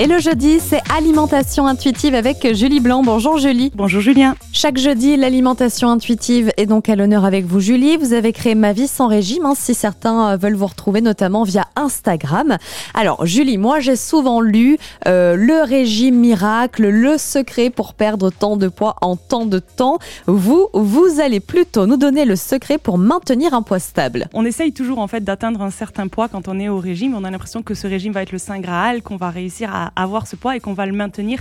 Et 0.00 0.06
le 0.06 0.18
jeudi, 0.18 0.60
c'est 0.60 0.80
alimentation 0.96 1.66
intuitive 1.66 2.14
avec 2.14 2.54
Julie 2.54 2.80
Blanc. 2.80 3.02
Bonjour 3.02 3.36
Julie. 3.36 3.70
Bonjour 3.74 4.00
Julien. 4.00 4.34
Chaque 4.50 4.78
jeudi, 4.78 5.14
l'alimentation 5.18 5.90
intuitive 5.90 6.50
est 6.56 6.64
donc 6.64 6.88
à 6.88 6.96
l'honneur 6.96 7.26
avec 7.26 7.44
vous 7.44 7.60
Julie. 7.60 7.98
Vous 7.98 8.14
avez 8.14 8.32
créé 8.32 8.54
Ma 8.54 8.72
vie 8.72 8.88
sans 8.88 9.08
régime, 9.08 9.44
hein, 9.44 9.52
si 9.54 9.74
certains 9.74 10.30
euh, 10.30 10.36
veulent 10.38 10.54
vous 10.54 10.68
retrouver 10.68 11.02
notamment 11.02 11.42
via 11.42 11.66
Instagram. 11.76 12.56
Alors 12.94 13.26
Julie, 13.26 13.58
moi 13.58 13.80
j'ai 13.80 13.94
souvent 13.94 14.40
lu 14.40 14.78
euh, 15.06 15.36
le 15.36 15.64
régime 15.64 16.14
miracle, 16.14 16.88
le 16.88 17.18
secret 17.18 17.68
pour 17.68 17.92
perdre 17.92 18.30
tant 18.30 18.56
de 18.56 18.68
poids 18.68 18.96
en 19.02 19.16
tant 19.16 19.44
de 19.44 19.58
temps. 19.58 19.98
Vous, 20.26 20.68
vous 20.72 21.20
allez 21.20 21.40
plutôt 21.40 21.86
nous 21.86 21.98
donner 21.98 22.24
le 22.24 22.36
secret 22.36 22.78
pour 22.78 22.96
maintenir 22.96 23.52
un 23.52 23.60
poids 23.60 23.78
stable. 23.78 24.28
On 24.32 24.46
essaye 24.46 24.72
toujours 24.72 24.98
en 24.98 25.08
fait 25.08 25.22
d'atteindre 25.22 25.60
un 25.60 25.70
certain 25.70 26.08
poids 26.08 26.28
quand 26.28 26.48
on 26.48 26.58
est 26.58 26.70
au 26.70 26.78
régime. 26.78 27.14
On 27.14 27.24
a 27.24 27.30
l'impression 27.30 27.62
que 27.62 27.74
ce 27.74 27.86
régime 27.86 28.14
va 28.14 28.22
être 28.22 28.32
le 28.32 28.38
saint 28.38 28.60
graal, 28.60 29.02
qu'on 29.02 29.16
va 29.16 29.28
réussir 29.28 29.68
à 29.74 29.89
avoir 29.96 30.26
ce 30.26 30.36
poids 30.36 30.56
et 30.56 30.60
qu'on 30.60 30.74
va 30.74 30.86
le 30.86 30.92
maintenir 30.92 31.40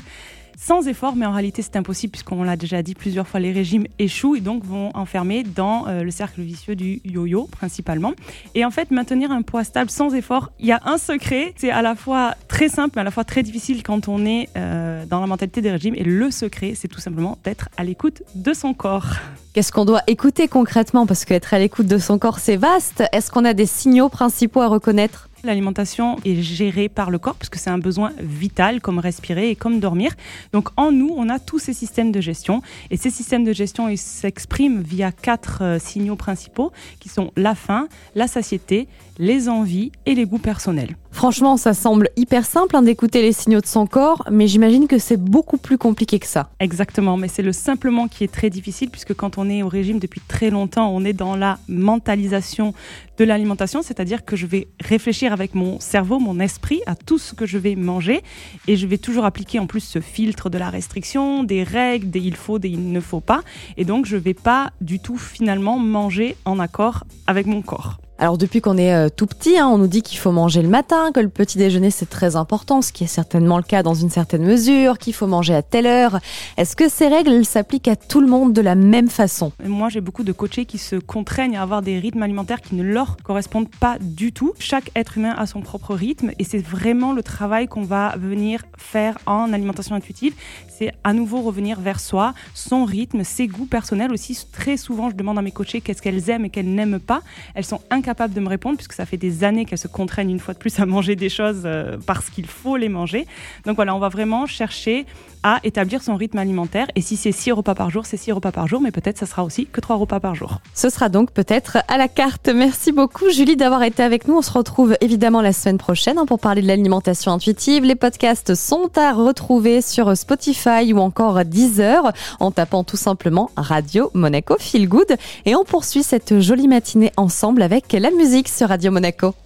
sans 0.59 0.87
effort, 0.89 1.15
mais 1.15 1.25
en 1.25 1.31
réalité 1.31 1.61
c'est 1.61 1.77
impossible 1.77 2.11
puisqu'on 2.11 2.43
l'a 2.43 2.57
déjà 2.57 2.83
dit 2.83 2.93
plusieurs 2.93 3.27
fois, 3.27 3.39
les 3.39 3.53
régimes 3.53 3.85
échouent 3.97 4.35
et 4.35 4.41
donc 4.41 4.65
vont 4.65 4.91
enfermer 4.93 5.43
dans 5.43 5.87
euh, 5.87 6.03
le 6.03 6.11
cercle 6.11 6.41
vicieux 6.41 6.75
du 6.75 7.01
yo-yo 7.05 7.47
principalement. 7.49 8.13
Et 8.55 8.65
en 8.65 8.71
fait, 8.71 8.91
maintenir 8.91 9.31
un 9.31 9.41
poids 9.41 9.63
stable 9.63 9.89
sans 9.89 10.13
effort, 10.13 10.51
il 10.59 10.65
y 10.65 10.73
a 10.73 10.81
un 10.83 10.97
secret, 10.97 11.53
c'est 11.55 11.71
à 11.71 11.81
la 11.81 11.95
fois 11.95 12.35
très 12.49 12.67
simple 12.67 12.93
mais 12.95 13.01
à 13.01 13.05
la 13.05 13.11
fois 13.11 13.23
très 13.23 13.41
difficile 13.41 13.83
quand 13.83 14.09
on 14.09 14.25
est 14.25 14.49
euh, 14.57 15.05
dans 15.05 15.21
la 15.21 15.27
mentalité 15.27 15.61
des 15.61 15.71
régimes. 15.71 15.95
Et 15.95 16.03
le 16.03 16.29
secret, 16.29 16.73
c'est 16.75 16.89
tout 16.89 16.99
simplement 16.99 17.37
d'être 17.45 17.69
à 17.77 17.85
l'écoute 17.85 18.21
de 18.35 18.53
son 18.53 18.73
corps. 18.73 19.15
Qu'est-ce 19.53 19.71
qu'on 19.71 19.85
doit 19.85 20.03
écouter 20.07 20.47
concrètement? 20.47 21.05
Parce 21.05 21.23
qu'être 21.23 21.53
à 21.53 21.59
l'écoute 21.59 21.87
de 21.87 21.97
son 21.97 22.19
corps, 22.19 22.39
c'est 22.39 22.57
vaste. 22.57 23.03
Est-ce 23.13 23.31
qu'on 23.31 23.45
a 23.45 23.53
des 23.53 23.65
signaux 23.65 24.09
principaux 24.09 24.61
à 24.61 24.67
reconnaître? 24.67 25.28
L'alimentation 25.43 26.17
est 26.25 26.41
gérée 26.41 26.89
par 26.89 27.11
le 27.11 27.17
corps 27.17 27.35
puisque 27.35 27.55
c'est 27.55 27.69
un 27.69 27.77
besoin 27.77 28.11
vital 28.19 28.81
comme 28.81 28.99
respirer 28.99 29.49
et 29.49 29.55
comme 29.55 29.79
dormir. 29.79 30.11
Donc 30.51 30.69
en 30.75 30.91
nous, 30.91 31.13
on 31.15 31.29
a 31.29 31.39
tous 31.39 31.59
ces 31.59 31.73
systèmes 31.73 32.11
de 32.11 32.19
gestion 32.19 32.61
et 32.91 32.97
ces 32.97 33.09
systèmes 33.09 33.43
de 33.43 33.53
gestion 33.53 33.87
s'expriment 33.95 34.81
via 34.81 35.11
quatre 35.11 35.63
euh, 35.63 35.79
signaux 35.79 36.15
principaux 36.15 36.71
qui 36.99 37.09
sont 37.09 37.31
la 37.37 37.55
faim, 37.55 37.87
la 38.15 38.27
satiété, 38.27 38.87
les 39.17 39.49
envies 39.49 39.91
et 40.05 40.15
les 40.15 40.25
goûts 40.25 40.39
personnels. 40.39 40.95
Franchement, 41.11 41.57
ça 41.57 41.73
semble 41.73 42.09
hyper 42.15 42.45
simple 42.45 42.75
hein, 42.75 42.81
d'écouter 42.81 43.21
les 43.21 43.33
signaux 43.33 43.59
de 43.59 43.65
son 43.65 43.87
corps, 43.87 44.23
mais 44.31 44.47
j'imagine 44.47 44.87
que 44.87 44.99
c'est 44.99 45.17
beaucoup 45.17 45.57
plus 45.57 45.77
compliqué 45.77 46.19
que 46.19 46.27
ça. 46.27 46.49
Exactement, 46.59 47.17
mais 47.17 47.27
c'est 47.27 47.41
le 47.41 47.51
simplement 47.51 48.07
qui 48.07 48.23
est 48.23 48.31
très 48.31 48.49
difficile 48.49 48.89
puisque 48.89 49.13
quand 49.13 49.37
on 49.37 49.49
est 49.49 49.63
au 49.63 49.67
régime 49.67 49.99
depuis 49.99 50.21
très 50.21 50.49
longtemps, 50.49 50.89
on 50.93 51.03
est 51.03 51.13
dans 51.13 51.35
la 51.35 51.59
mentalisation 51.67 52.73
de 53.17 53.25
l'alimentation, 53.25 53.81
c'est-à-dire 53.81 54.23
que 54.23 54.37
je 54.37 54.45
vais 54.45 54.69
réfléchir 54.79 55.33
avec 55.33 55.55
mon 55.55 55.79
cerveau, 55.79 56.19
mon 56.19 56.39
esprit 56.39 56.81
à 56.85 56.95
tout 56.95 57.17
ce 57.17 57.33
que 57.33 57.45
je 57.45 57.57
vais 57.57 57.75
manger 57.75 58.23
et 58.67 58.77
je 58.77 58.87
vais 58.87 58.97
toujours 58.97 59.25
appliquer 59.25 59.59
en 59.59 59.67
plus 59.67 59.81
ce 59.81 59.99
filtre 59.99 60.49
de 60.49 60.57
la 60.57 60.69
restriction, 60.69 61.43
des 61.43 61.63
règles, 61.63 62.09
des 62.09 62.21
il 62.21 62.35
faut, 62.35 62.59
des 62.59 62.69
il 62.69 62.91
ne 62.93 63.01
faut 63.01 63.19
pas 63.19 63.41
et 63.75 63.83
donc 63.83 64.05
je 64.05 64.15
vais 64.15 64.33
pas 64.33 64.71
du 64.79 64.99
tout 64.99 65.17
finalement 65.17 65.79
manger 65.79 66.37
en 66.45 66.59
accord 66.59 67.03
avec 67.27 67.45
mon 67.45 67.61
corps. 67.61 67.99
Alors 68.21 68.37
depuis 68.37 68.59
qu'on 68.59 68.77
est 68.77 68.93
euh, 68.93 69.07
tout 69.07 69.27
petit, 69.27 69.57
hein, 69.57 69.69
on 69.69 69.77
nous 69.77 69.87
dit 69.87 70.01
qu'il 70.01 70.19
faut 70.19 70.33
manger 70.33 70.61
le 70.61 70.67
matin, 70.67 71.13
que 71.13 71.21
le 71.21 71.29
petit 71.29 71.57
déjeuner 71.57 71.89
c'est 71.89 72.09
très 72.09 72.35
important, 72.35 72.81
ce 72.81 72.91
qui 72.91 73.05
est 73.05 73.07
certainement 73.07 73.55
le 73.55 73.63
cas 73.63 73.81
dans 73.81 73.93
une 73.93 74.09
certaine 74.09 74.43
mesure, 74.43 74.97
qu'il 74.97 75.13
faut 75.13 75.25
manger 75.25 75.55
à 75.55 75.61
telle 75.61 75.85
heure. 75.85 76.19
Est-ce 76.57 76.75
que 76.75 76.89
ces 76.89 77.07
règles 77.07 77.45
s'appliquent 77.45 77.87
à 77.87 77.95
tout 77.95 78.19
le 78.19 78.27
monde 78.27 78.51
de 78.51 78.59
la 78.59 78.75
même 78.75 79.07
façon? 79.07 79.53
Moi 79.63 79.87
j'ai 79.87 80.01
beaucoup 80.01 80.23
de 80.23 80.33
coachés 80.33 80.65
qui 80.65 80.79
se 80.79 80.97
contraignent 80.97 81.55
à 81.55 81.61
avoir 81.61 81.81
des 81.81 81.97
rythmes 81.97 82.21
alimentaires 82.21 82.59
qui 82.59 82.75
ne 82.75 82.83
leur 82.83 83.15
correspondent 83.23 83.69
pas 83.79 83.95
du 84.01 84.33
tout. 84.33 84.51
Chaque 84.59 84.91
être 84.97 85.17
humain 85.17 85.33
a 85.37 85.45
son 85.45 85.61
propre 85.61 85.95
rythme 85.95 86.31
et 86.39 86.43
c'est 86.43 86.57
vraiment 86.57 87.13
le 87.13 87.23
travail 87.23 87.69
qu'on 87.69 87.83
va 87.83 88.17
venir 88.17 88.65
faire 88.77 89.17
en 89.27 89.53
alimentation 89.53 89.95
intuitive. 89.95 90.33
C'est 90.67 90.91
à 91.05 91.13
nouveau 91.13 91.41
revenir 91.41 91.79
vers 91.79 92.01
soi, 92.01 92.33
son 92.53 92.83
rythme, 92.83 93.23
ses 93.23 93.47
goûts 93.47 93.65
personnels 93.65 94.11
aussi. 94.11 94.37
Très 94.51 94.75
souvent 94.75 95.09
je 95.09 95.15
demande 95.15 95.37
à 95.37 95.41
mes 95.41 95.51
coachés 95.51 95.79
qu'est-ce 95.79 96.01
qu'elles 96.01 96.29
aiment 96.29 96.43
et 96.43 96.49
qu'elles 96.49 96.73
n'aiment 96.73 96.99
pas. 96.99 97.21
Elles 97.55 97.63
sont 97.63 97.79
capable 98.09 98.33
de 98.33 98.39
me 98.39 98.49
répondre 98.49 98.75
puisque 98.75 98.93
ça 98.93 99.05
fait 99.05 99.17
des 99.17 99.43
années 99.43 99.65
qu'elles 99.65 99.77
se 99.77 99.87
contraignent 99.87 100.31
une 100.31 100.39
fois 100.39 100.55
de 100.55 100.59
plus 100.59 100.79
à 100.79 100.87
manger 100.87 101.15
des 101.15 101.29
choses 101.29 101.61
euh, 101.65 101.95
parce 102.07 102.31
qu'il 102.31 102.47
faut 102.47 102.75
les 102.75 102.89
manger. 102.89 103.27
Donc 103.67 103.75
voilà, 103.75 103.93
on 103.93 103.99
va 103.99 104.09
vraiment 104.09 104.47
chercher 104.47 105.05
à 105.43 105.59
établir 105.63 106.01
son 106.01 106.15
rythme 106.15 106.39
alimentaire. 106.39 106.87
Et 106.95 107.01
si 107.01 107.15
c'est 107.15 107.31
6 107.31 107.51
repas 107.51 107.75
par 107.75 107.91
jour, 107.91 108.07
c'est 108.07 108.17
6 108.17 108.31
repas 108.33 108.51
par 108.51 108.67
jour, 108.67 108.81
mais 108.81 108.91
peut-être 108.91 109.19
ça 109.19 109.27
sera 109.27 109.43
aussi 109.43 109.67
que 109.67 109.79
3 109.79 109.95
repas 109.95 110.19
par 110.19 110.33
jour. 110.33 110.59
Ce 110.73 110.89
sera 110.89 111.07
donc 111.07 111.31
peut-être 111.31 111.77
à 111.87 111.97
la 111.97 112.07
carte. 112.07 112.49
Merci 112.49 112.91
beaucoup 112.91 113.29
Julie 113.29 113.55
d'avoir 113.55 113.83
été 113.83 114.01
avec 114.01 114.27
nous. 114.27 114.37
On 114.37 114.41
se 114.41 114.51
retrouve 114.51 114.97
évidemment 115.01 115.41
la 115.41 115.53
semaine 115.53 115.77
prochaine 115.77 116.17
hein, 116.17 116.25
pour 116.25 116.39
parler 116.39 116.63
de 116.63 116.67
l'alimentation 116.67 117.31
intuitive. 117.31 117.83
Les 117.83 117.95
podcasts 117.95 118.55
sont 118.55 118.89
à 118.97 119.13
retrouver 119.13 119.81
sur 119.81 120.17
Spotify 120.17 120.91
ou 120.93 120.97
encore 120.97 121.45
Deezer 121.45 122.11
en 122.39 122.49
tapant 122.49 122.83
tout 122.83 122.97
simplement 122.97 123.51
Radio 123.55 124.09
Monaco 124.15 124.55
Feel 124.59 124.89
Good. 124.89 125.15
Et 125.45 125.55
on 125.55 125.63
poursuit 125.63 126.03
cette 126.03 126.39
jolie 126.39 126.67
matinée 126.67 127.11
ensemble 127.17 127.61
avec 127.61 127.93
la 127.99 128.11
musique 128.11 128.47
sur 128.47 128.69
Radio 128.69 128.91
Monaco. 128.91 129.35